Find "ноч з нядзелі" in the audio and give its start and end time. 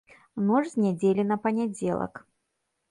0.47-1.27